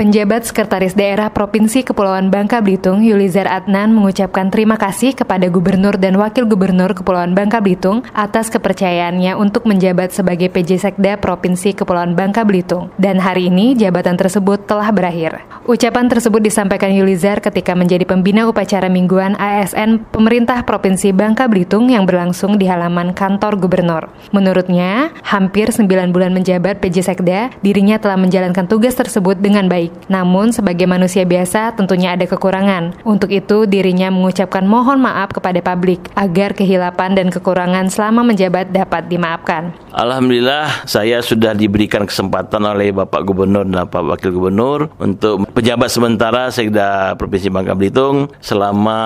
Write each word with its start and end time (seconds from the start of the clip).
Penjabat 0.00 0.48
Sekretaris 0.48 0.96
Daerah 0.96 1.28
Provinsi 1.28 1.84
Kepulauan 1.84 2.32
Bangka 2.32 2.64
Belitung, 2.64 3.04
Yulizar 3.04 3.44
Adnan 3.44 3.92
mengucapkan 3.92 4.48
terima 4.48 4.80
kasih 4.80 5.12
kepada 5.12 5.52
Gubernur 5.52 6.00
dan 6.00 6.16
Wakil 6.16 6.48
Gubernur 6.48 6.96
Kepulauan 6.96 7.36
Bangka 7.36 7.60
Belitung 7.60 8.00
atas 8.16 8.48
kepercayaannya 8.48 9.36
untuk 9.36 9.68
menjabat 9.68 10.08
sebagai 10.08 10.48
PJ 10.48 10.80
Sekda 10.80 11.20
Provinsi 11.20 11.76
Kepulauan 11.76 12.16
Bangka 12.16 12.48
Belitung. 12.48 12.88
Dan 12.96 13.20
hari 13.20 13.52
ini 13.52 13.76
jabatan 13.76 14.16
tersebut 14.16 14.64
telah 14.64 14.88
berakhir. 14.88 15.44
Ucapan 15.68 16.08
tersebut 16.08 16.40
disampaikan 16.40 16.96
Yulizar 16.96 17.44
ketika 17.44 17.76
menjadi 17.76 18.08
pembina 18.08 18.48
upacara 18.48 18.88
mingguan 18.88 19.36
ASN 19.36 20.08
Pemerintah 20.08 20.64
Provinsi 20.64 21.12
Bangka 21.12 21.44
Belitung 21.44 21.92
yang 21.92 22.08
berlangsung 22.08 22.56
di 22.56 22.64
halaman 22.64 23.12
kantor 23.12 23.60
Gubernur. 23.60 24.08
Menurutnya, 24.32 25.12
hampir 25.28 25.68
9 25.68 26.08
bulan 26.08 26.32
menjabat 26.32 26.80
PJ 26.80 27.04
Sekda, 27.04 27.52
dirinya 27.60 28.00
telah 28.00 28.16
menjalankan 28.16 28.64
tugas 28.64 28.96
tersebut 28.96 29.36
dengan 29.36 29.68
baik 29.68 29.89
baik. 29.90 30.06
Namun 30.10 30.54
sebagai 30.54 30.86
manusia 30.86 31.26
biasa 31.26 31.74
tentunya 31.74 32.14
ada 32.14 32.24
kekurangan. 32.26 33.02
Untuk 33.02 33.34
itu 33.34 33.66
dirinya 33.66 34.10
mengucapkan 34.10 34.62
mohon 34.64 35.02
maaf 35.02 35.34
kepada 35.34 35.58
publik 35.62 36.06
agar 36.14 36.54
kehilapan 36.54 37.18
dan 37.18 37.28
kekurangan 37.30 37.90
selama 37.90 38.22
menjabat 38.22 38.70
dapat 38.70 39.10
dimaafkan. 39.10 39.74
Alhamdulillah 39.90 40.86
saya 40.86 41.18
sudah 41.18 41.54
diberikan 41.54 42.06
kesempatan 42.06 42.62
oleh 42.62 42.94
Bapak 42.94 43.26
Gubernur 43.26 43.66
dan 43.66 43.86
Bapak 43.86 44.18
Wakil 44.18 44.30
Gubernur 44.30 44.90
untuk 45.02 45.50
pejabat 45.50 45.90
sementara 45.90 46.46
Sekda 46.54 47.18
Provinsi 47.18 47.50
Bangka 47.50 47.74
Belitung 47.74 48.30
selama 48.38 48.98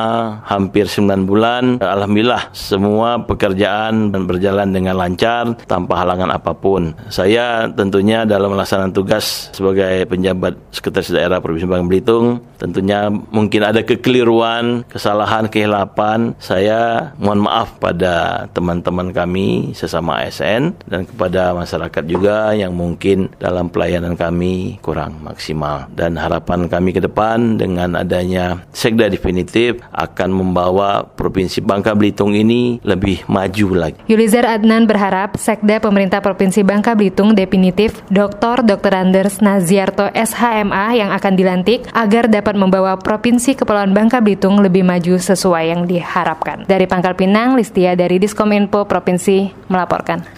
hampir 0.45 0.89
9 0.89 1.25
bulan. 1.25 1.81
Alhamdulillah 1.81 2.53
semua 2.53 3.25
pekerjaan 3.25 4.13
berjalan 4.13 4.73
dengan 4.73 4.97
lancar 5.01 5.57
tanpa 5.65 6.05
halangan 6.05 6.37
apa 6.37 6.53
pun. 6.53 6.93
Saya 7.09 7.69
tentunya 7.73 8.29
dalam 8.29 8.53
melaksanakan 8.53 8.93
tugas 8.93 9.49
sebagai 9.53 10.05
penjabat 10.09 10.57
Sekretaris 10.75 11.15
Daerah 11.15 11.39
Provinsi 11.39 11.71
Bangka 11.71 11.87
Belitung. 11.87 12.43
Tentunya 12.59 13.07
mungkin 13.09 13.63
ada 13.63 13.87
kekeliruan, 13.87 14.83
kesalahan, 14.91 15.47
kehilapan. 15.47 16.35
Saya 16.43 17.13
mohon 17.23 17.47
maaf 17.47 17.79
pada 17.79 18.47
teman-teman 18.51 19.15
kami 19.15 19.71
sesama 19.79 20.27
ASN 20.27 20.75
dan 20.91 21.07
kepada 21.07 21.55
masyarakat 21.55 22.05
juga 22.11 22.51
yang 22.59 22.75
mungkin 22.75 23.31
dalam 23.39 23.71
pelayanan 23.71 24.19
kami 24.19 24.83
kurang 24.83 25.23
maksimal. 25.23 25.87
Dan 25.95 26.19
harapan 26.19 26.67
kami 26.67 26.91
ke 26.91 27.01
depan 27.05 27.55
dengan 27.61 27.95
adanya 27.95 28.67
Sekda 28.75 29.07
definitif 29.07 29.79
akan 29.95 30.31
membawa 30.35 31.05
Provinsi 31.05 31.63
Bangka 31.63 31.95
Belitung 31.95 32.35
ini 32.35 32.83
lebih 32.83 33.23
maju 33.31 33.87
lagi. 33.87 34.01
Yulizar 34.11 34.49
Adnan 34.49 34.89
berharap 34.89 35.37
Sekda 35.39 35.79
Pemerintah 35.79 36.19
Provinsi 36.25 36.67
Bangka 36.67 36.97
Belitung 36.97 37.37
definitif 37.37 38.01
Dr. 38.09 38.65
Dr. 38.65 38.93
Anders 38.97 39.39
Naziarto 39.45 40.09
SHM 40.11 40.64
SMA 40.65 40.97
yang 40.97 41.13
akan 41.13 41.37
dilantik 41.37 41.85
agar 41.93 42.25
dapat 42.25 42.57
membawa 42.57 42.97
Provinsi 42.97 43.53
Kepulauan 43.53 43.93
Bangka 43.93 44.25
Belitung 44.25 44.65
lebih 44.65 44.81
maju 44.81 45.21
sesuai 45.21 45.77
yang 45.77 45.85
diharapkan. 45.85 46.65
Dari 46.65 46.89
Pangkal 46.89 47.13
Pinang, 47.13 47.53
Listia 47.53 47.93
dari 47.93 48.17
Diskominfo 48.17 48.89
Provinsi 48.89 49.53
melaporkan. 49.69 50.35